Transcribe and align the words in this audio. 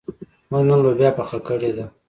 موږ 0.49 0.63
نن 0.69 0.79
لوبیا 0.83 1.09
پخه 1.17 1.39
کړې 1.47 1.71
ده. 1.77 1.85